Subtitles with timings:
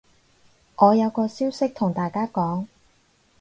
[0.77, 2.65] 我有個消息同大家講